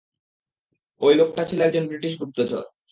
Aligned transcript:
অই 1.01 1.13
লোকটা 1.15 1.41
ছিল 1.45 1.59
একজন 1.61 1.83
ব্রিটিশ 1.87 2.13
গুপ্তচর। 2.21 2.63